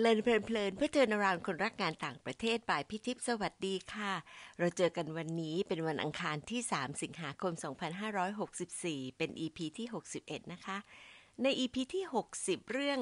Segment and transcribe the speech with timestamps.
[0.00, 4.12] เลินเพลินเพื่อเทินราวคนรักงานต่างประเทศบ่ายพิทิพสวัสดีค่ะ
[4.58, 7.52] เราเจอกันวันนี้เป็นวันอังคารที่ 3 สิงหาคม
[8.34, 9.86] 2564 เป็น EP ที่
[10.18, 10.78] 61 นะคะ
[11.42, 12.04] ใน EP ที่
[12.38, 12.98] 60 เรื่อง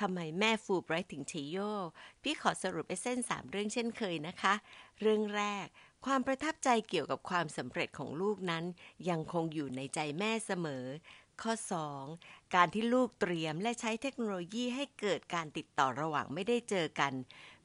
[0.00, 1.58] ทำไมแม่ฟูไบรท์ถึงเชโย
[2.22, 4.54] พี่ขอสรุปเอเส้น 3 เรื่องเช่นเคยนะคะ
[5.00, 5.66] เรื่องแรก
[6.06, 8.64] ความประทับใจเกี่ยวกับความสำเร็จของลูกนั้น
[9.08, 10.84] ยังคงอยู่ในใจแม่เสมอ
[11.42, 11.52] ข้อ
[12.02, 12.54] 2.
[12.54, 17.12] การที่ลูกเตรียมและใช้เทคโนโลยีให้เกิดการติดต่อระหว่างไม่ได้เจอกัน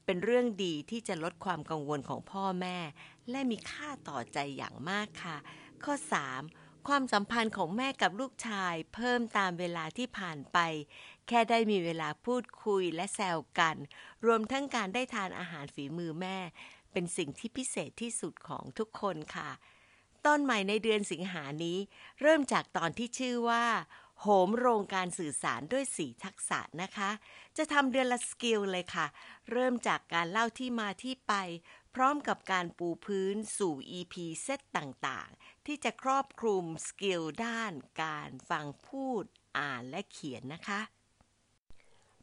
[0.06, 2.78] เป็นเรื่องดีที่จะลดความกังวลของพ่อแม่
[3.30, 5.38] และมีค่าต่อใจอย่างมากค่ะ
[5.84, 5.94] ข้อ
[6.40, 6.88] 3.
[6.88, 10.58] ความสัมพันธ์ของแม่กับลูกชาย เพิ่มตามเวลาที่ผ่านไป
[11.28, 13.76] แค่ได้มีเวลาพูดคุยและแซวกัน
[14.26, 16.38] รวมทั้งการได้ทานอาหารฝีมือแม่
[16.92, 19.50] เป็นสิ่งที่พิเศษที่สุดของทุกคนค่ะ
[20.26, 21.78] ตอนใหม่ในเดือนสิงหานี้
[22.22, 23.66] เริ่มจากตอนที่ชื่อว่า
[24.22, 27.10] โหมโรงการสื่อสารด้วยสี่ทักษะนะคะ
[27.58, 29.06] จะทำเดือนละ skill เลยค่ะ
[29.52, 31.34] เริ่มจากการเล่าที่มาที่ไป
[31.96, 39.24] พร้อมกับการปูพื้นสู่ EP เซตต่างๆ ที่จะครอบคลุม skill ด้านการฟังพูด
[39.58, 40.82] อ่านและเขียนนะคะ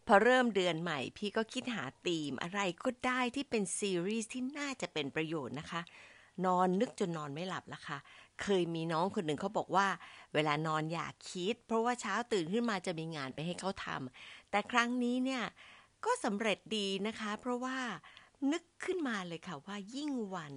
[0.06, 5.80] พอเริ่มเดือนใหม่พี่ก็คิดหาธีมอะไรก็ได้ที่เป็นซีรีส์ที่น่าจะเป็นประโยชน์นะคะ
[6.46, 7.98] นอนนึกจนนอนไม่หลับละค่ะ
[8.42, 9.86] เคยมีน้องคนหนึ่งเขาบอกว่า
[10.34, 15.42] เวลานอนอย่าคิด เพราะว่าเช้าตื่นขึ้นมาจะมีงานไปให้เขาทำแต่ครั้งนี้เนี่ย
[16.04, 17.78] ก็สำเร็จดีนะคะ เพราะว่า
[18.52, 20.54] นึกขึ้นมาเลยค่ะว่ายิ่งวัน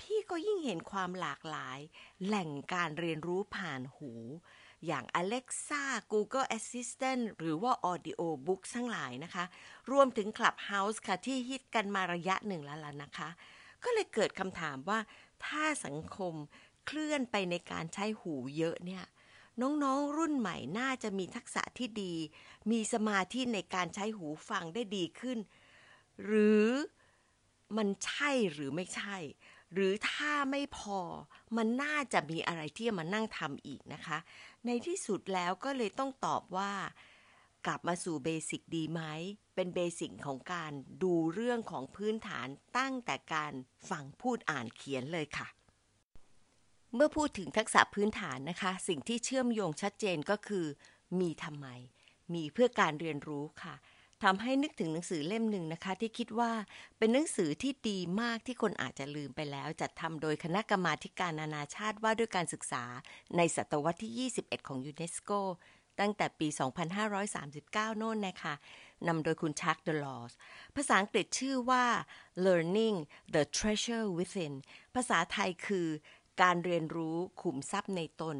[0.00, 1.78] พี่ก็ยิ่งเห็นความหลากหลาย
[2.26, 4.12] แหล่งการเรียนรู้ผ่านหู
[4.86, 9.44] อย่าง Alexa Google Assistant หรือว่า Audiobook ทั้งหลายนะคะ
[9.90, 13.28] รวมถึง Clubhouse ค่ะที่ฮิตกันมาระยะหนึ่งแล้วล่ะนะคะ
[13.86, 14.98] ก็เลยเกิดคำถามว่า
[15.44, 16.34] ถ้าสังคม
[16.86, 19.04] เคลื่อนไปในการใช้หูเยอะเนี่ย
[19.62, 22.14] น้องๆรุ่นใหม่น่าจะมีทักษะที่ดี
[22.70, 25.38] มีสมาธิในการใช้หูฟังได้ดีขึ้น
[26.24, 26.66] หรือ
[27.76, 29.16] มันใช่หรือไม่ใช่
[29.72, 31.00] หรือถ้าไม่พอ
[31.56, 34.18] มันน่าจะมีอะไรที่มานั่งทำอีกนะคะ
[34.66, 36.72] ในที่สุดแล้วก็เลยต้องตอบว่า
[37.66, 39.02] กลับมาสู่เบสิกดีไหม
[39.54, 40.72] เป็นเบสิกของการ
[41.02, 43.52] ดูเรื่องของพื้นฐานตั้งแต่การ
[43.90, 45.48] ฟังพูดอ่านเขียนเลยค่ะ
[46.94, 50.66] เมื่อพูดถึงทักษะพื้นฐานนะคะ สิ่งที่เชื่อมโยงชัดเจนก็คือ
[51.20, 51.66] มีทำไม
[52.34, 53.74] มีเพื่อการเรียนรู้ค่ะ
[54.24, 56.52] ทำให้นึกถึงหนังสือเล่มหนึ่งนะคะ ที่คิดว่า
[56.98, 62.84] เป็นหนังสือที่ดีมากที่คนอาจจะลืมไปแล้ว จัดทำโดยคณะกรรมาการนานาชาติว่าด้วยการศึกษา
[63.36, 65.30] ในศตวรรษที่ 21 ของยูเนสโก
[66.00, 66.48] ตั้งแต่ปี
[67.22, 68.54] 2539 โน่นนะคะ
[69.06, 70.32] นำโดยคุณชักเดลอส
[70.76, 71.84] ภาษาอังกฤษชื่อว่า
[72.46, 72.96] Learning
[73.34, 74.54] the Treasure Within
[74.94, 75.88] ภาษาไทยคือ
[76.42, 78.36] การเรียนรู้ขุมทรัพย์ในตน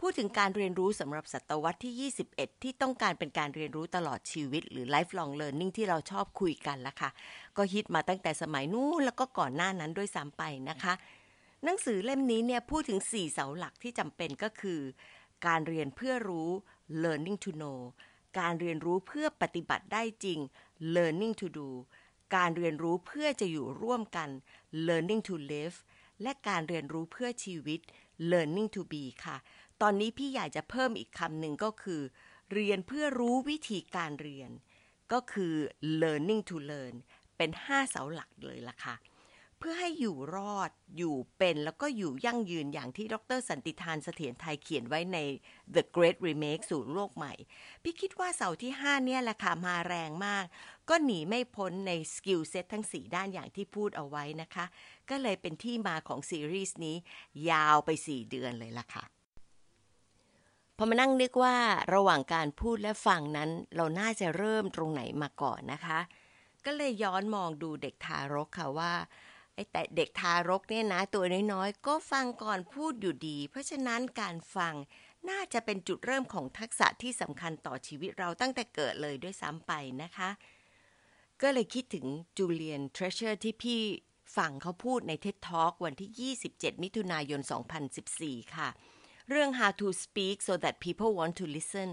[0.00, 7.10] พูดถึงการเรียนรู้สำหรับศตวรรษที่ 21 ที่ต้องการเป็นการเรียนรู้ตลอดชีวิต หรือ lifelong learning ที่เราชอบคุยกันละค่ะ
[7.56, 10.94] ก็ฮิตมาตั้งแต่สมัยนู้นแล้วก็ก่อนหน้านั้นด้วยซ้ำไปนะคะ
[11.64, 14.80] หนังสือเล่มนี้เนี่ยพูดถึง 4 เสาหลักที่จำเป็นก็คือ
[15.46, 16.50] การเรียนเพื่อรู้
[17.02, 17.78] learning to know
[18.38, 20.38] การเรียนรู้เพื่อปฏิบัติได้จริง
[20.94, 21.70] learning to do
[22.36, 24.28] การเรียนรู้เพื่อจะอยู่ร่วมกัน
[24.86, 25.76] learning to live
[26.22, 27.80] และการเรียนรู้เพื่อชีวิต
[28.30, 29.36] learning to be ค่ะ
[29.80, 32.02] ตอนนี้พี่อยากจะเพิ่มอีกคำหนึ่งก็คือ
[32.52, 34.50] เรียนเพื่อรู้วิธีการเรียน
[35.12, 35.54] ก็คือ
[36.00, 36.94] learning to learn
[37.36, 38.94] เป็น 5 เสาหลักเลยล่ะค่ะ
[39.58, 45.18] เพื่อให้อยู่รอด อยู่เป็นแล้วก็อยู่ยั่งยืนอย่างที่ดรสันติธารเสถียรไทยเขียนไว้ใน
[45.74, 47.32] The Great Remake สู่โลกใหม่
[47.82, 50.44] พี่คิดว่าเสาที่ 5 เนี่ยแหละค่ะมาแรงมาก
[50.88, 54.64] ก็หนีไม่พ้นใน skill set ทั้ง 4 ด้านอย่างที่พูดเอาไว้นะคะ
[55.10, 56.96] ก็เลยเป็นที่มาของซีรีส์นี้
[57.50, 59.04] ยาวไป 4 เดือนเลยล่ะค่ะ
[60.76, 61.56] พอมานั่งนึกว่า
[61.94, 65.98] ระหว่างการพูดและฟังนั้น เราน่าจะเริ่มตรงไหนมาก่อนนะคะ
[66.66, 68.92] ก็เลยย้อนมองดูเด็กทารกค่ะว่า
[69.58, 74.74] ไอ้แต่เด็กทารกเนี่ยนะ ตัวน้อยๆ ก็ฟังก่อนพูดอยู่ดี เพราะฉะนั้นการฟัง
[75.30, 79.72] น่าจะเป็นจุดเริ่มของทักษะที่สำคัญต่อชีวิตเราตั้งแต่เกิดเลยด้วยซ้ำไป
[80.02, 80.30] นะคะ
[81.42, 82.06] ก็เลยคิดถึง
[82.36, 83.80] จูเลียนเทรเชอร์ที่พี่
[84.36, 87.40] ฟังเขาพูดใน TED Talk วันที่ 27 มิถุนายน
[87.96, 88.68] 2014 ค่ะ
[89.28, 91.90] เรื่อง how to speak so that people want to listen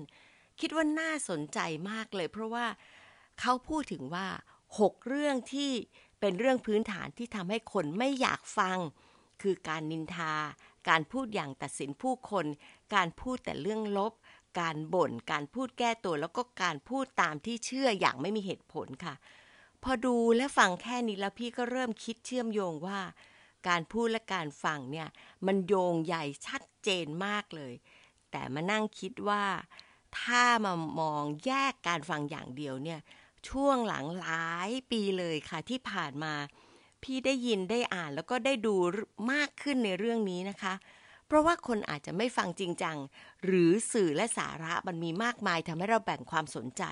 [0.59, 1.59] คิดว่าน่าสนใจ
[1.89, 2.65] มากเลย เพราะว่า
[3.39, 4.27] เขาพูดถึงว่า
[4.69, 5.71] 6 เรื่องที่
[6.27, 8.77] เป็นเรื่องพื้นฐานที่ทำให้คนไม่อยากฟัง
[9.41, 10.33] คือการนินทา
[10.89, 12.45] การพูดอย่างตัดสินผู้คน
[12.95, 14.13] การพูดแต่เรื่องลบ
[14.59, 19.15] การบ่น การพูดแก้ตัว แล้วก็การพูดตามที่เชื่ออย่างไม่มีเหตุผลค่ะ
[19.83, 22.99] พอดูและฟังแค่นี้แล้วพี่ก็เริ่มคิดเชื่อมโยงว่า
[23.67, 25.07] การพูดและการฟังเนี่ย
[25.45, 27.73] มันโยงใหญ่ชัดเจนมากเลย
[28.31, 29.43] แต่มานั่งคิดว่า
[30.19, 32.99] ถ้ามามองแยกการฟังอย่างเดียวเนี่ย
[33.49, 36.33] ช่วงหลังหลายปีเลยค่ะที่ผ่านมา
[37.03, 38.75] พี่ได้ยินได้อ่านแล้วก็ได้ดู
[39.31, 40.73] มากขึ้นในเรื่องนี้นะคะ
[41.27, 42.97] เพราะว่าคนอาจจะไม่ฟังจริงจัง
[43.45, 46.83] หรือสื่อและสาระมันมีมากมายทำให้เราแบ่งความสนใจ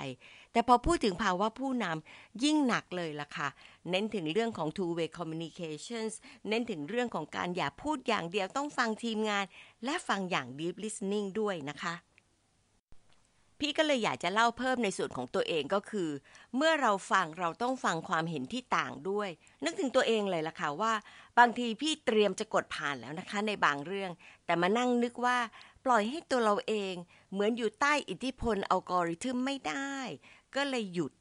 [0.51, 3.49] แต่พอพูดถึงภาวะผู้นำยิ่งหนักเลยล่ะค่ะ
[3.89, 6.13] เน้นถึงเรื่องของ two way communications
[6.47, 9.45] เน้นถึงเรื่องของการอย่าพูดอย่างเดียวต้องฟังทีมงาน
[9.85, 11.93] และฟังอย่าง deep listening ด้วยนะคะ
[13.65, 16.09] พี่ก็เลยอยากจะเล่าเพิ่มในส่วนของตัวเองก็คือ
[16.55, 19.29] เมื่อเราฟังเราต้องฟังความเห็นที่ต่างด้วย
[19.63, 20.93] นึกถึงตัวเองเลยล่ะค่ะว่า
[21.39, 24.11] บางทีพี่เตรียมจะกดผ่านแล้วนะคะ ในบางเรื่อง
[24.45, 25.37] แต่มานั่งนึกว่า
[25.85, 26.93] ปล่อยให้ตัวเราเอง
[27.31, 29.95] เหมือนอยู่ใต้อิทธิพลอัลกอริทึมไม่ได้
[30.55, 31.11] ก็เลยหยุด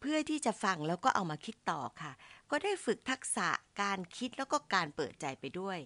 [0.00, 2.12] เพื่อที่จะฟังแล้วก็เอามาคิดต่อค่ะ
[2.50, 3.48] ก็ได้ฝึกทักษะ
[3.82, 5.78] การคิดแล้วก็การเปิดใจไปด้วย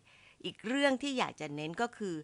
[0.44, 2.14] อีกเรื่องที่อยากจะเน้นก็คือ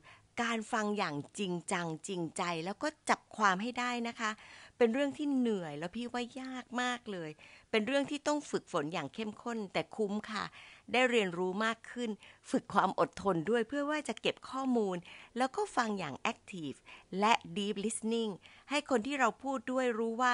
[0.41, 4.31] การฟังอย่างจริงจังจริงใจแล้วก็จับความให้ได้นะคะ
[4.79, 7.31] เป็นเรื่องที่เหนื่อยแล้วพี่ว่ายากมากเลย
[7.71, 10.45] เป็นเรื่องที่ต้องฝึกฝนอย่างเข้มข้น แต่คุ้มค่ะ
[10.93, 12.11] ได้เรียนรู้มากขึ้น
[12.51, 14.97] ฝึกความอดทนด้วยเพื่อว่าจะเก็บข้อมูล
[15.37, 16.79] แล้วก็ฟังอย่าง active
[17.21, 18.33] และ deep listening
[18.71, 20.33] ให้คนที่เราพูดด้วยรู้ว่า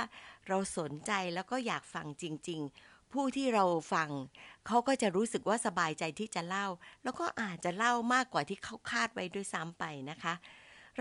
[0.48, 4.10] เราสนใจแล้วก็อยากฟังจริง ๆ ผู้ที่เราฟัง
[4.66, 6.66] เขาก็จะรู้สึกว่าสบายใจที่จะเล่า
[7.04, 10.34] แล้วก็อาจจะเล่ามากกว่าที่เขาคาดไว้ด้วยซ้ำไปนะคะ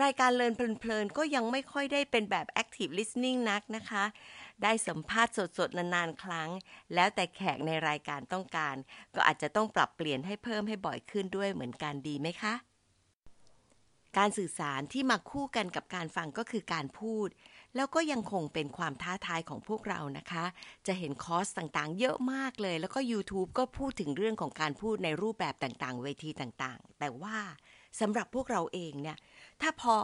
[0.04, 4.04] รายการเลินเพลินๆ ก็ยังไม่ค่อยได้เป็นแบบ active listening นักนะคะ
[4.64, 6.50] ได้สัมภาษณ์สดๆ นานๆ ครั้ง
[6.94, 8.76] แล้วแต่แขกในรายการต้องการ
[9.16, 12.54] ก็อาจจะต้องปรับเปลี่ยนให้เพิ่มให้บ่อยขึ้นด้วยเหมือนกันดีไหมคะ
[14.18, 17.28] การสื่อสารที่มาคู่กันกับการฟังก็คือการพูด
[17.78, 20.46] แล้วก็ยังคงเป็นความท้าทายของพวกเรานะคะ
[20.88, 27.38] จะเห็นคอร์สต่างๆ เยอะมากเลย แล้วก็ YouTube ก็พูดถึงเรื่องของการพูดในรูปแบบต่างๆ เวทีต่างๆ แต่ว่า
[28.00, 29.18] สำหรับพวกเราเองเนี่ย
[29.62, 29.96] ถ้าพอ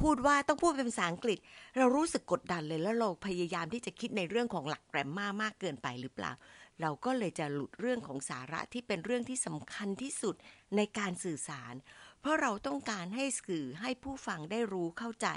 [0.00, 1.38] พูดว่าต้องพูดเป็นภาษาอังกฤษ
[1.76, 6.32] เรารู้สึกกดดันเลยแล้วเราพยายามที่จะคิดในเรื่องของหลักแกรมมามากเกินไปหรือเปล่า
[6.80, 10.34] เราก็เลยจะหลุดเรื่องของสาระที่เป็นเรื่องที่สำคัญที่สุด
[10.76, 11.74] ในการสื่อสาร
[12.20, 15.28] เพราะเราต้องการให้สื่อให้ผู้ฟังได้รู้เข้าใจ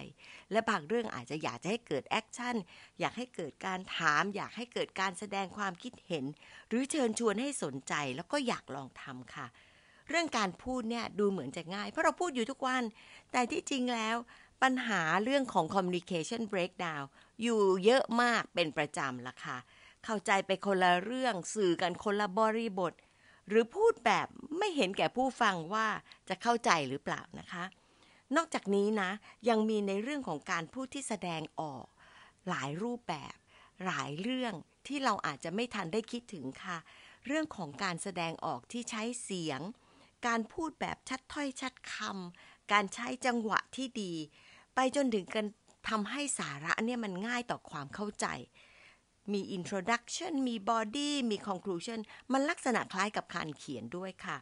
[0.51, 2.55] และบางเรื่องอาจจะอยากจะให้เกิดแอคชั่น
[2.99, 6.25] อยากให้เกิดการถาม อยากให้เกิดการแสดงความคิดเห็น
[6.69, 9.47] หรือเชิญชวนให้สนใจแล้วก็อยากลองทำค่ะ
[10.09, 12.83] เรื่องการพูดเนี่ยดูเหมือนจะง่าย เพราะเราพูดอยู่ทุกวัน
[13.31, 14.15] แต่ที่จริงแล้ว
[14.63, 17.03] ปัญหาเรื่องของ communication breakdown
[17.41, 19.57] อยู่เยอะมากเป็นประจำละค่ะ
[20.05, 22.93] เข้าใจไปคนละเรื่องสื่อกันคนละบริบท
[23.47, 24.27] หรือพูดแบบ
[24.57, 25.87] ไม่เห็นแก่ผู้ฟังว่า
[26.29, 27.63] จะเข้าใจหรือเปล่านะคะ
[28.35, 29.09] นอกจากนี้นะ
[29.49, 31.85] ยังมีในเรื่องของการพูดที่แสดงออก
[32.49, 33.35] หลายรูปแบบ
[33.85, 34.53] หลายเรื่อง
[34.87, 36.77] ที่เราอาจจะไม่ทันได้คิดถึงค่ะ
[37.25, 39.61] เรื่องของการแสดงออกที่ใช้เสียง
[40.27, 44.13] การพูดแบบชัดถ้อยชัดคำการใช้จังหวะที่ดี
[44.75, 45.47] ไปจนถึงการ
[45.89, 48.25] ทำให้สาระเนี่ยมันง่ายต่อความเข้าใจ
[49.33, 51.99] มี introduction มี body มี conclusion
[52.31, 54.37] มันลักษณะคล้ายกับการเขียนด้วยค่ะ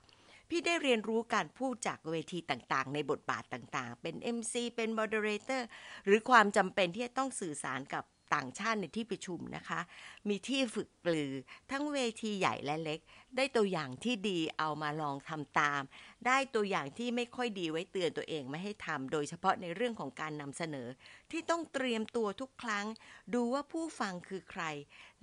[0.50, 5.62] พี่ได้เรียนรู้การพูดจากเวทีต่างๆ ในบทบาทต่างๆ เป็น MC เป็น moderator
[6.06, 8.04] หรือความจำเป็นที่จะต้องสื่อสารกับ
[8.34, 9.80] ต่างชาติในที่ประชุมนะคะ
[10.28, 11.32] มีที่ฝึกปลือ
[11.72, 13.00] ทั้งเวทีใหญ่และเล็ก
[13.38, 15.82] ได้ตัวอย่างที่ดีเอามาลองทำตาม
[16.28, 20.88] ได้ตัวอย่างที่ไม่ค่อยดีไว้เตือนตัวเองไม่ให้ทำโดยเฉพาะในเรื่องของการนำเสนอ
[21.32, 22.86] ที่ต้องเตรียมตัวทุกครั้ง
[23.34, 24.64] ดูว่าผู้ฟังคือใคร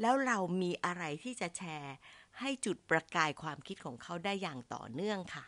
[0.00, 1.95] แล้วเรามีอะไรที่จะแชร์
[2.38, 5.45] ให้จุดประกายความคิดของเขาได้อย่างต่อเนื่องค่ะ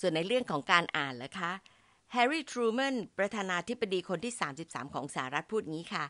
[0.00, 1.52] ส่วนในเรื่องของการอ่านล่ะคะ
[2.14, 6.04] แฮร์รี่ทรูแมนประธานาธิบดีคนที่ 33 ของสหรัฐพูดงี้ค่ะ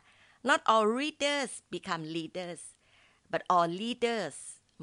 [0.49, 2.61] not all readers become leaders
[3.31, 4.35] but all leaders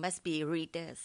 [0.02, 1.00] must be readers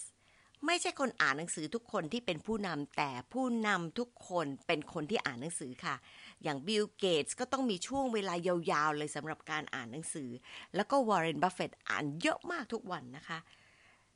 [0.66, 5.96] ไม่ใช่คนอ่านหนังสือทุกคนที่เป็นผู้นำแต่ผู้นำทุกคนเป็นคนที่อ่านหนังสือค่ะ
[6.44, 10.30] อย่างบิลเกตส์ก็ต้องมีช่วงเวลายาวๆเลยสำหรับการอ่านหนังสือ
[10.76, 13.40] แล้วก็วอร์เรนบัฟเฟตอ่านเยอะมากทุกวันนะคะ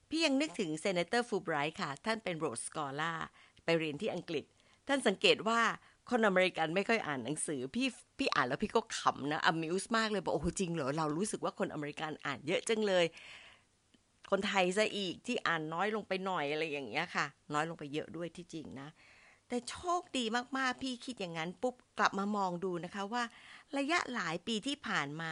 [0.10, 3.14] พี่ยังนึกถึง Senator Fulbright ค่ะ ท่านเป็น Rhodes Scholar
[3.64, 4.46] ไปเรียนที่อังกฤษ
[4.88, 5.60] ท่านสังเกตว่า
[6.10, 13.06] คนอเมริกันไม่ค่อยอ่านหนังสือ พี่พี่อ่านแล้วพี่ก็ขำนะ amuse มากเลยบอกโอ้จริงเหรอเรารู้สึกว่าคนอเมริกันอ่านเยอะจังเลย
[14.32, 18.90] คนไทยซะอีกที่อ่านน้อยลงไปหน่อยอะไรอย่างเงี้ยค่ะ น้อยลงไปเยอะด้วยที่จริงนะ
[19.48, 20.26] แต่โชคดี
[20.58, 23.24] มากๆ พี่คิดอย่างนั้นปุ๊บกลับมามองดูนะคะว่า
[23.78, 25.32] ระยะหลายปีที่ผ่านมา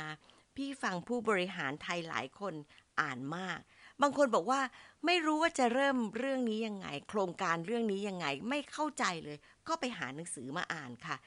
[0.55, 2.53] พี่ฟังผู้บริหารไทยหลายคน
[3.01, 3.59] อ่านมาก
[4.01, 4.61] บางคนบอกว่า
[5.05, 9.37] ไม่รู้ว่าจะเริ่มเรื่องนี้ยังไง โครงการเรื่องนี้ยังไงไม่เข้าใจเลย
[9.67, 11.17] ก็ไปหาหนังสือมาอ่านค่ะ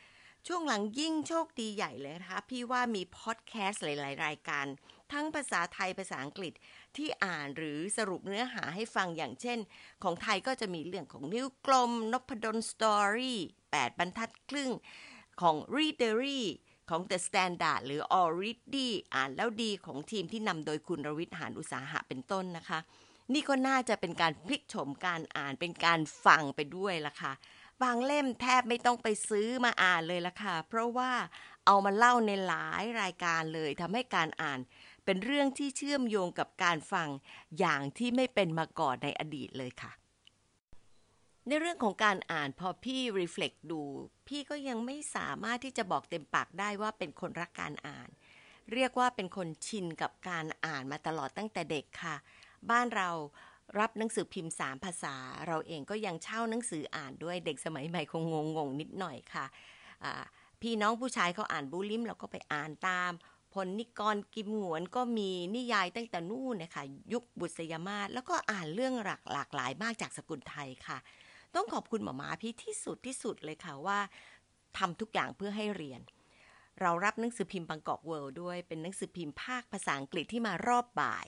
[0.46, 4.66] ช่วงหลังยิ่งโชคดีใหญ่เลยนะคะพี่ว่ามีพอดแคสต์หลาย ๆ รายการ
[5.12, 6.52] ทั้งภาษาไทยภาษาอังกฤษ
[6.96, 9.58] ที่อ่านหรือสรุปเนื้อหาให้ฟังอย่างเช่น
[10.02, 14.70] ของไทยก็จะมีเรื่องของนิ้วกลมนพดลสตอรี่8บรรทัดครึ่ง
[15.40, 16.42] ของ Readery
[16.90, 22.78] ของ The Standard หรือ Already อ่านแล้วดีของทีมที่นำโดยคุณรวิทย์หานอุตสาหะเป็นต้นนะคะ
[23.32, 27.32] นี่ก็น่าจะเป็นการพลิกโฉมการอ่านเป็นการฟังไปด้วยล่ะค่ะ
[27.82, 31.10] บางเล่มแทบไม่ต้องไปซื้อมาอ่านเลยล่ะค่ะ เพราะว่า
[31.66, 34.58] เอามาเล่าในหลายรายการเลยทำให้การอ่าน
[35.04, 37.08] เป็นเรื่องที่เชื่อมโยงกับการฟัง
[37.58, 39.92] อย่างที่ไม่เป็นมาก่อนในอดีตเลยค่ะ
[41.50, 43.82] ในเรื่องของการอ่านพอพี่รีเฟล็กดู
[44.28, 48.08] พี่ก็ยังไม่สามารถที่จะบอกเต็มปากได้ว่าเป็นคนรักการอ่าน
[48.72, 52.16] เรียกว่าเป็นคนชินกับการอ่านมาตลอดตั้งแต่เด็กค่ะ
[52.70, 53.10] บ้านเรา
[53.78, 59.46] รับหนังสือพิมพ์สามภาษา เราเองก็ยังเช่าหนังสืออ่านด้วยเด็กสมัยใหม่คงงงๆนิดหน่อยค่ะ
[60.62, 63.10] พี่น้องผู้ชายเขาอ่านบูลิมเราก็ไปอ่านตาม
[63.52, 70.98] พลนิกรกิมหงวนก็มีนิยายตั้งแต่นู่นนะคะยุคบุษยมาศแล้วก็อ่านเรื่องหลากหลากหลายมากจากสกุลไทยค่ะ
[71.54, 73.98] ต้องขอบคุณหมอมาพี่ที่สุดที่สุดเลยค่ะว่า
[74.78, 76.00] ทำทุกอย่างเพื่อให้เรียน
[76.80, 81.26] เรารับหนังสือพิมพ์บางกอกเวิลด์ด้วยเป็นหนังสือพิมพ์ภาคภาษาอังกฤษที่มารอบบ่าย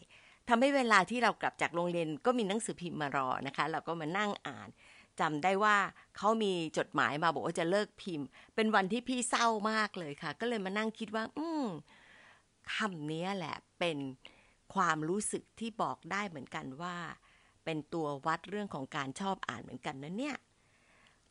[0.48, 4.68] ทำให้เวลาที่เรากลับจากโรงเรียนก็มีหนังสือพิมพ์มารอนะคะ เราก็มานั่งอ่าน
[5.20, 5.76] จำได้ว่า
[6.16, 11.66] เขามีจดหมายมาบอกว่าจะเลิกพิมพ์ เป็นวันที่พี่เศร้ามากเลยค่ะ ก็เลยมานั่งคิดว่า อืม
[12.74, 13.98] คำนี้แหละเป็น
[14.74, 16.96] ความรู้สึกที่บอกได้เหมือนกันว่า
[17.64, 20.36] เป็นตัววัดเรื่องของการชอบอ่านเหมือนกันนะเนี่ย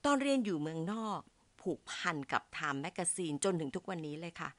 [0.05, 1.19] ตอนเรียนอยู่เมืองนอก
[1.61, 4.49] ผูกพันกับ Time Magazine จนถึงทุกวันนี้เลยค่ะ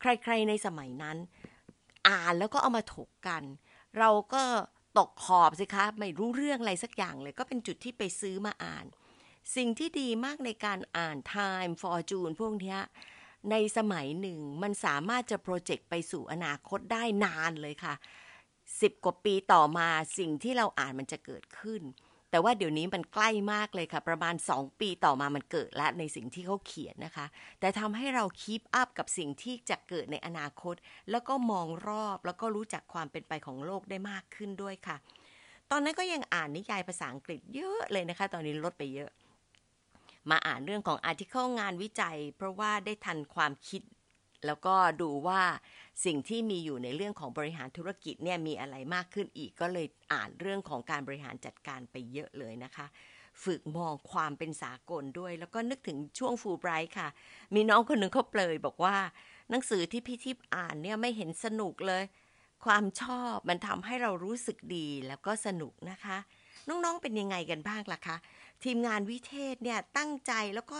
[0.00, 1.16] ใครๆในสมัยนั้น
[2.08, 3.42] อ่านแล้วก็เอามาถกกัน
[3.98, 4.42] เราก็
[4.98, 8.84] ตกขอบสิคะไม่รู้เรื่องอะไรสักอย่างเลย ก็เป็นจุดที่ไปซื้อมาอ่าน
[9.56, 12.76] สิ่งที่ดีมากในการอ่าน Time Fortune พวกนี้
[13.50, 17.94] ในสมัยหนึ่งมันสามารถจะโปรเจกต์ไปสู่อนาคตได้นานเลยค่ะ
[18.82, 21.82] สิบกว่าปีต่อมาสิ่งที่เราอ่านมันจะเกิดขึ้น
[22.30, 27.26] แต่ว่าเดี๋ยวนี้มันใกล้มากเลยค่ะ ประมาณ 2 ปีต่อมามันเกิดแล้วในสิ่งที่เขาเขียนนะคะ
[27.60, 30.74] แต่ทำให้เราคีปอัพกับสิ่งที่จะเกิดในอนาคต
[31.10, 34.96] แล้วก็มองรอบแล้วก็รู้จักความเป็นไปของโลกได้มากขึ้นด้วยค่ะ
[35.70, 39.10] ตอนนั้นก็ยังอ่านนิยายภาษาอังกฤษเยอะเลยนะคะ ตอนนี้ลดไปเยอะ
[40.30, 43.82] มาอ่านเรื่องของอาร์ติเคิลงานวิจัย เพราะว่าได้ทันความคิด
[44.46, 45.42] แล้วก็ดูว่า
[46.04, 52.86] สิ่งที่มีอยู่ในเรื่องของบริหารธุรกิจเนี่ยมีอะไรมากขึ้นอีกก็เลยอ่านเรื่องของการบริหารจัดการไปเยอะเลยนะคะ
[53.44, 57.08] ฝึกมองความเป็นสากลด้วย แล้วก็นึกถึงช่วงฟูไบรท์ค่ะ
[57.54, 58.96] มีน้องคนหนึ่งเขาเปลยบอกว่า
[59.50, 62.04] หนังสือที่พี่ทิพย์อ่านเนี่ยไม่เห็นสนุกเลย
[62.64, 66.18] ความชอบมันทำให้เรารู้สึกดีแล้วก็สนุกนะคะ
[66.68, 68.16] น้องๆเป็นยังไงกันบ้างล่ะคะ
[68.64, 70.78] ทีมงานวิเทศเนี่ยตั้งใจแล้วก็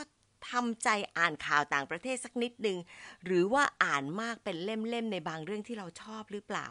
[0.49, 2.79] ทำใจอ่านข่าวต่างประเทศสักนิดหนึ่ง
[3.25, 6.67] หรือว่าอ่านมากเป็นเล่มๆในบางเรื่องที่เราชอบหรือเปล่า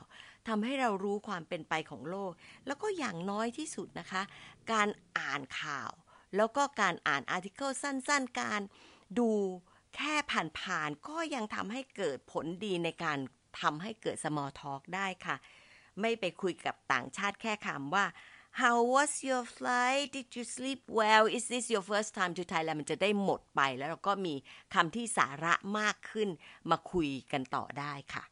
[0.48, 2.32] ทำให้เรารู้ความเป็นไปของโลก
[2.66, 4.22] แล้วก็อย่างน้อยที่สุดนะคะ
[4.72, 4.88] การ
[5.20, 5.92] อ่านข่าว
[6.36, 8.62] แล้วก็การอ่านอาร์ติเคิลสั้นๆ การ
[9.20, 9.32] ดู
[9.96, 10.16] แค่
[10.60, 13.18] ผ่านๆก็ยังทำให้เกิดผลดีในการ
[13.62, 15.36] ทำให้เกิด small talk ได้ค่ะ
[16.02, 18.06] ไม่ไปคุยกับต่างชาติแค่คำว่า
[18.52, 22.78] How was your flight Did you sleep well Is this your first time to Thailand
[22.80, 24.36] มันจะได้หมดไปแล้วเราก็มี
[24.74, 26.30] คำที่สาระมากขึ้น
[26.70, 28.24] มาคุยกันต่อได้ค่ะ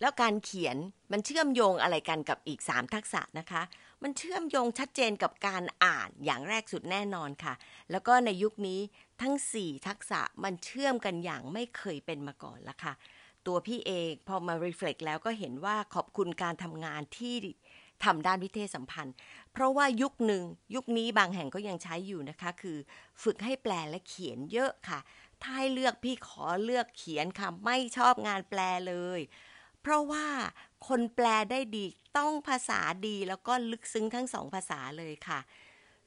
[0.00, 0.76] แล้วการเขียน
[1.12, 3.62] มันเชื่อมโยงอะไรกันกับอีก 3 ทักษะนะคะ
[4.02, 7.54] มันเชื่อมโยงชัดเจนกับการอ่านอย่างแรกสุดแน่นอนค่ะ
[7.90, 8.80] แล้วก็ในยุคนี้
[9.22, 12.92] ทั้ง 4 ทักษะมันเชื่อมกันอย่างไม่เคยเป็นมาก่อนละค่ะ
[13.46, 17.34] ตัวพี่เองพอมา reflect แล้วก็เห็นว่าขอบคุณการทำงานที่
[18.04, 19.14] ทำด้านวิเทศสัมพันธ์
[19.52, 20.42] เพราะว่ายุคหนึ่ง
[20.74, 22.76] ยุคนี้บางแห่งก็ยังใช้อยู่นะคะ คือ
[23.22, 25.00] ฝึกให้แปลและเขียนเยอะค่ะ
[25.42, 29.20] ถ้าให้เลือกพี่ขอเลือกเขียนค่ะ ไม่ชอบงานแปลเลย
[29.80, 30.26] เพราะว่า
[30.88, 31.84] คนแปลได้ดี
[32.18, 35.40] ต้องภาษาดีแล้วก็ลึกซึ้งทั้งสองภาษาเลยค่ะ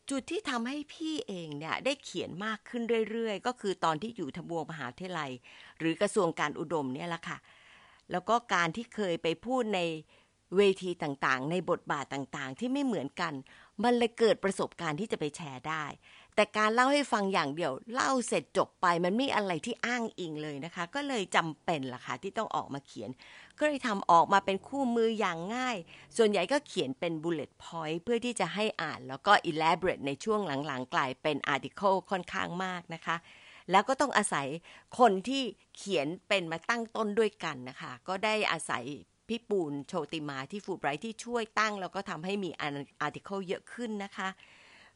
[0.09, 5.31] จุดที่ทำให้พี่เองเนี่ยได้เขียนมากขึ้นเรื่อยๆ ก็คือตอนที่อยู่ทบวงมหาวิทยาลัย
[5.79, 7.37] หรือกระทรวงการอุดมเนี่ยแหละค่ะ
[8.11, 9.79] แล้วก็การที่เคยไปพูดใน
[10.57, 13.33] เวทีต่างๆ ในบทบาทต่างๆ ที่ไม่เหมือนกัน
[13.83, 15.85] มันเลยเกิดประสบการณ์ที่จะไปแชร์ได้
[16.35, 23.09] แต่การเล่าให้ฟังอย่างเดียว เล่าเสร็จจบไปมันไม่อะไรที่อ้างอิงเลยนะคะ ก็เลยจำเป็นล่ะค่ะที่ต้องออกมาเขียน
[23.59, 25.77] ก็เลยทำออกมาเป็นคู่มืออย่างง่าย
[26.17, 33.15] ส่วนใหญ่ก็เขียนเป็น bullet point เพื่อที่จะให้อ่าน แล้วก็ elaborate ในช่วงหลังๆ กลายเป็น article ค่อนข้างมากนะคะ
[33.71, 34.47] แล้วก็ต้องอาศัย
[34.99, 35.43] คนที่
[35.77, 38.85] เขียนเป็นมาตั้งต้นด้วยกันนะคะ ก็ได้อาศัย
[39.27, 44.29] พี่ปูนโชติมาที่ฟูไบรท์ที่ช่วยตั้ง แล้วก็ทำให้มี article เยอะขึ้นนะคะ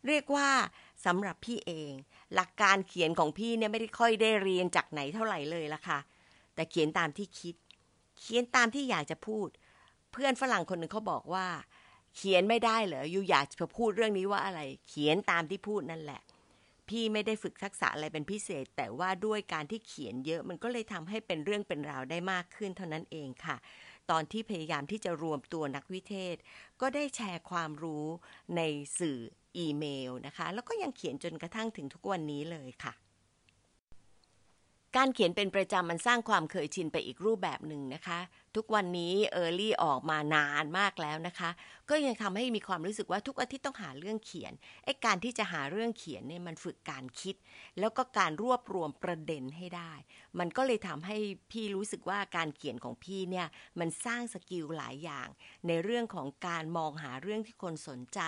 [0.08, 0.50] เรียกว่า
[1.06, 1.92] สำหรับพี่เอง
[2.36, 6.00] หลักการเขียนของพี่เนี่ยไม่ได้ค่อยได้เรียนจากไหนเท่าไหร่เลยละค่ะ
[6.56, 7.56] แต่เขียนตามที่คิด
[8.20, 9.48] เขียนตามที่อยากจะพูด
[10.12, 11.48] เพื่อนฝรั่งคนหนึ่งเขาบอกว่า
[12.16, 16.22] เขียนไม่ได้เหรออยู่อยากจะพูดเรื่องนี้ว่าอะไร เขียนตามที่พูดนั่นแหละ
[16.90, 23.58] พี่ไม่ได้ฝึกทักษะอะไรเป็นพิเศษ แต่ว่าด้วยการที่เขียนเยอะมันก็เลยทำให้เป็นเรื่องเป็นราวได้มากขึ้นเท่านั้นเองค่ะ
[24.12, 26.36] ตอนที่พยายามที่จะรวมตัวนักวิเทศ
[26.82, 28.06] ก็ได้แชร์ความรู้
[28.58, 28.62] ใน
[29.00, 29.20] สื่อ
[29.58, 32.94] อีเมลนะคะ แล้วก็ยังเขียนจนกระทั่งถึงทุกวันนี้เลยค่ะ
[34.96, 38.20] การเขียนเป็นประจำมันสร้างความเคยชินไปอีกรูปแบบหนึ่งนะคะ
[38.56, 41.50] ทุกวันนี้ early ออกมานานมากแล้วนะคะ
[41.90, 44.54] ก็ยังทำให้มีความรู้สึกว่าทุกอาทิตย์ต้องหาเรื่องเขียน
[44.86, 47.36] ไอ้การที่จะหาเรื่องเขียนเนี่ยมันฝึกการคิด
[47.80, 49.94] แล้วก็การรวบรวมประเด็นให้ได้
[50.40, 51.18] มันก็เลยทำให้
[51.52, 53.48] พี่รู้สึกว่าการเขียนของพี่เนี่ย
[53.80, 55.28] มันสร้าง skill หลายอย่าง
[55.68, 58.20] ในเรื่องของการมองหาเรื่องที่คนสนใจ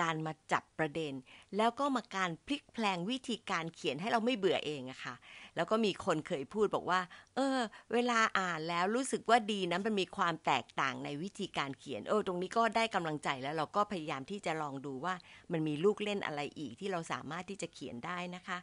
[0.00, 1.12] การมาจับประเด็น
[1.56, 5.14] แล้วก็มาการพลิกแพลงวิธีการเขียนให้เราไม่เบื่อเองอะค่ะ
[5.56, 7.00] แล้วก็มีคนเคยพูดบอกว่า
[7.36, 7.58] เออ
[7.92, 15.14] เวลาอ่านแล้วรู้สึกว่าดีนะมันมีความแตกต่างในวิธีการเขียน เออ ตรงนี้ก็ได้กำลังใจแล้วเราก็พยายามที่จะลองดูว่า
[15.52, 18.58] มันมีลูกเล่นอะไรอีกที่เราสามารถที่จะเขียนได้นะคะ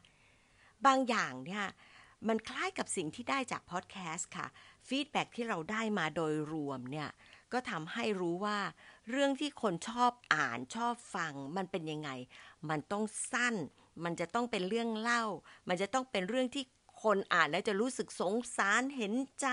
[0.86, 1.66] บางอย่างเนี่ย
[2.28, 4.48] มันคล้ายกับสิ่งที่ได้จากพอดแคสต์ค่ะ
[4.88, 7.10] ฟีดแบ็ที่เราได้มาโดยรวมเนี่ย
[7.54, 8.58] ก็ทำให้รู้ว่า
[9.12, 12.10] เรื่องที่คนชอบอ่านชอบฟัง มันเป็นยังไง
[12.70, 13.56] มันต้องสั้น
[14.04, 15.24] มันจะต้องเป็นเรื่องเล่า
[15.68, 16.64] มันจะต้องเป็นเรื่องที่
[17.04, 19.48] คนอ่านแล้วจะรู้สึกสงสารเห็นใจ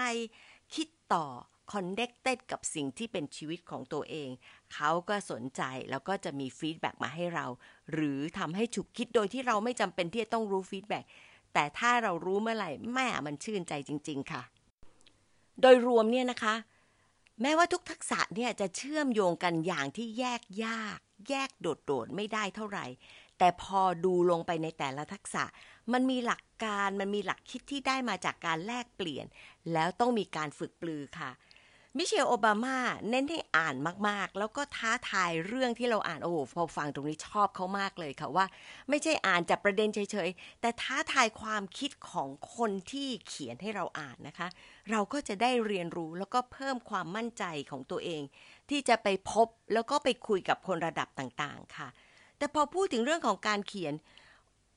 [0.75, 1.27] คิดต่อ
[1.73, 4.29] คอนเน c เต็ดกับสิ่งที่เป็นชีวิตของตัวเอง
[4.75, 7.47] เขาก็สนใจแล้วก็จะมีฟีดแบ็มาให้เรา
[7.93, 11.01] หรือทำให้ฉุกคิดโดยที่เราไม่จำเป็นที่จะต้องรู้ฟีดแบ็
[11.55, 14.43] แต่ถ้าเรารู้เมื่อไหร่แม่มันชื่นใจจริง ๆ ค่ะ
[15.61, 16.55] โดยรวมเนี่ยนะคะ
[17.43, 22.87] แม้ว่าทุกทักษะเนี่ยจะเชื่อมโยงกันอย่างที่แยกยาก แยกโดดๆไม่ได้เท่าไหร่
[23.39, 25.45] แต่พอดูลงไปในแต่ละทักษะ
[25.93, 29.27] มันมีหลักการมันมีหลักคิดที่ได้มาจากการแลกเปลี่ยน
[29.73, 31.31] แล้วต้องมีการฝึกปลือค่ะ
[31.97, 32.77] มิเชลโอบามา
[33.11, 33.75] เน้นให้อ่าน
[34.09, 38.47] มากๆ แล้วก็ท้าทายเรื่องที่เราอ่านโอ้พอฟังตรงนี้ชอบเขามากเลยค่ะว่า
[38.89, 44.49] ไม่ใช่อ่านจากประเด็นเฉยๆ แต่ท้าทายความคิดของคนที่เขียนให้เราอ่านนะคะ
[44.91, 48.23] เราก็จะได้เรียนรู้แล้วก็เพิ่มความมั่นใจของตัวเอง
[48.71, 51.89] ที่จะไปพบแล้วก็ไปคุยกับคนระดับต่างๆ ค่ะ
[52.39, 53.95] แต่พอพูดถึงเรื่องของการเขียน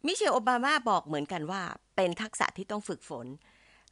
[0.06, 1.62] มิเชลโอบามาบอกเหมือนกันว่า
[1.96, 3.28] เป็นทักษะที่ต้องฝึกฝน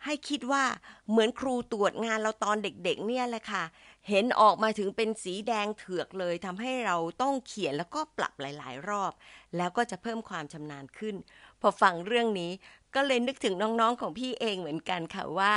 [0.05, 0.63] ให้คิดว่า
[1.10, 3.63] เหมือนครูตรวจงานเราตอนเด็กๆ เนี่ยแหละค่ะ
[4.10, 9.12] เห็นออกมาถึงเป็นสีแดงเถือกเลยทำให้เราต้องเขียนแล้วก็ปรับหลาย ๆ รอบ
[9.58, 11.15] แล้วก็จะเพิ่มความชำนาญขึ้น
[11.62, 12.51] พอฟังเรื่องนี้
[12.95, 15.54] ก็เลยนึกถึงน้องๆของพี่เองเหมือนกันค่ะว่า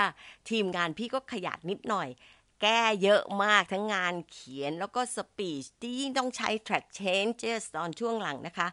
[0.51, 2.09] ทีมงานพี่ก็ขยันนิดหน่อย
[2.62, 8.68] แก้เยอะมากทั้งงานเขียนแล้วก็สปีชที่ยิ่งต้องใช้ track changes ตอนช่วงหลังนะคะ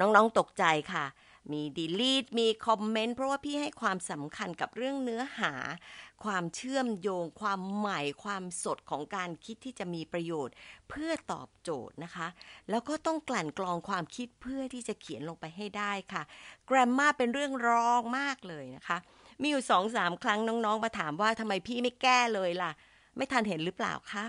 [0.00, 1.04] น้องๆตกใจค่ะ
[1.52, 5.54] มี delete มีคอมเมนต์เพราะว่าพี่ให้ความสำคัญกับเรื่องเนื้อหา
[6.24, 10.54] ความเชื่อมโยง ความใหม่ ความสดของการคิดที่จะมีประโยชน์
[10.88, 12.28] เพื่อตอบโจทย์นะคะ
[12.70, 16.22] แล้วก็ต้องกลั่นกรองความคิดเพื่อที่จะเขียนลงไปให้ได้ค่ะ
[16.68, 18.98] grammar เป็นเรื่องรองมากเลยนะคะ
[19.40, 22.72] มีอยู่สองสามครั้งน้องๆ มาถามว่าทำไมพี่ไม่แก้เลยล่ะ
[23.16, 24.24] ไม่ทันเห็นหรือเปล่าคะ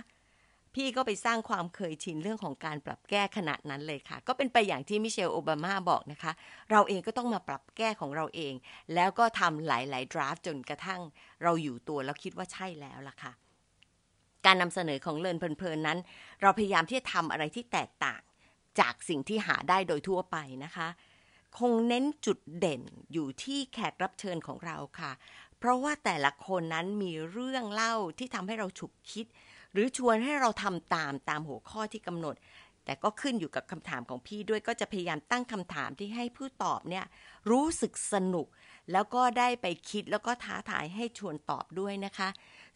[0.76, 6.32] พี่ก็ไปสร้างความเคยชินเรื่องของการปรับแก้ขนาดนั้นเลยค่ะ ก็เป็นไปอย่างที่มิเชลโอบามาบอกนะคะ
[6.72, 8.54] เราเองก็ต้องมาปรับแก้ของเราเอง
[8.96, 11.02] แล้วก็ทำหลายๆดราฟจนกระทั่ง
[11.44, 13.32] เราอยู่ตัวแล้วคิดว่าใช่แล้วล่ะค่ะ
[14.46, 16.00] การนำเสนอของเลินเพลินๆนั้น
[16.42, 18.22] เราพยายามที่จะทำอะไรที่แตกต่าง
[18.80, 20.88] จากสิ่งที่หาได้โดยทั่วไปนะคะ
[21.60, 22.82] คงเน้นจุดเด่น
[23.14, 25.12] อยู่ที่แขกรับเชิญของเราค่ะ
[25.60, 29.26] เพราะว่าแต่ละคนนั้นมีเรื่องเล่าที่ทำให้เราฉุกคิด
[29.74, 32.36] หรือชวนให้เราทำตามตามหัวข้อที่กำหนด
[32.86, 37.06] แต่ก็ขึ้นอยู่กับคำถามของพี่ด้วยก็จะพยายามตั้งคำถามที่ให้ผู้ตอบเนี่ย
[37.52, 38.48] รู้สึกสนุก
[38.92, 42.30] แล้วก็ได้ไปคิดแล้วก็ท้าทายให้ชวนตอบด้วยนะคะ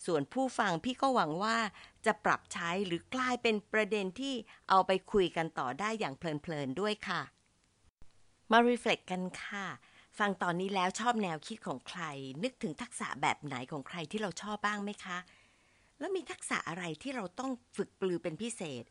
[0.06, 1.58] ส่วนผู้ฟังพี่ก็หวังว่า
[2.06, 4.34] จะปรับใช้หรือกลายเป็นประเด็นที่
[4.70, 7.22] เอาไปคุยกันต่อได้อย่างเพลินๆด้วยค่ะ
[8.52, 9.66] มารีเฟล็กกันค่ะ
[10.20, 12.02] ฟังตอนนี้แล้วชอบแนวคิดของใคร
[12.44, 15.18] นึกถึงทักษะแบบไหนของใครที่เราชอบบ้างไหมคะ
[16.00, 18.84] แล้วมีทักษะอะไรที่เราต้องฝึกปลือเป็นพิเศษ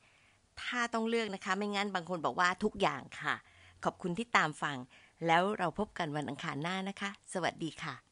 [0.63, 3.35] ถ้าต้องเลือกนะคะ ไม่งั้นบางคนบอกว่าทุกอย่างค่ะ
[3.85, 4.77] ขอบคุณที่ตามฟัง
[5.27, 8.06] แล้วเราพบกันวันอังคารหน้านะคะ สวัสดีค่ะ